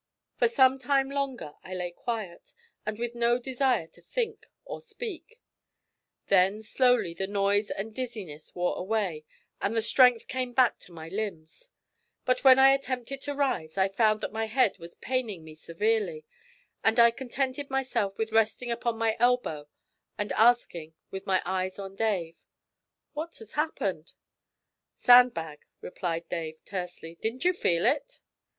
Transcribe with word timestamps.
For 0.35 0.47
some 0.47 0.79
time 0.79 1.11
longer 1.11 1.53
I 1.63 1.75
lay 1.75 1.91
quiet, 1.91 2.55
and 2.87 2.97
with 2.97 3.13
no 3.13 3.37
desire 3.37 3.85
to 3.89 4.01
think 4.01 4.47
or 4.65 4.81
speak; 4.81 5.39
then 6.25 6.63
slowly 6.63 7.13
the 7.13 7.27
noise 7.27 7.69
and 7.69 7.93
dizziness 7.93 8.55
wore 8.55 8.75
away, 8.77 9.25
and 9.61 9.75
the 9.75 9.81
strength 9.83 10.25
came 10.27 10.53
back 10.53 10.79
to 10.79 10.91
my 10.91 11.07
limbs; 11.07 11.69
but 12.25 12.43
when 12.43 12.57
I 12.57 12.71
attempted 12.71 13.21
to 13.21 13.35
rise, 13.35 13.77
I 13.77 13.89
found 13.89 14.21
that 14.21 14.31
my 14.31 14.45
head 14.47 14.79
was 14.79 14.95
paining 14.95 15.43
me 15.43 15.53
severely, 15.53 16.25
and 16.83 16.99
I 16.99 17.11
contented 17.11 17.69
myself 17.69 18.17
with 18.17 18.31
resting 18.31 18.71
upon 18.71 18.97
my 18.97 19.15
elbow 19.19 19.67
and 20.17 20.31
asking, 20.31 20.95
with 21.11 21.27
my 21.27 21.43
eyes 21.45 21.77
on 21.77 21.95
Dave: 21.95 22.41
'What 23.13 23.37
has 23.37 23.53
happened?' 23.53 24.13
'Sandbag,' 24.95 25.67
replied 25.79 26.27
Dave 26.27 26.57
tersely. 26.65 27.19
'Didn't 27.21 27.45
you 27.45 27.53
feel 27.53 27.85
it?' 27.85 28.19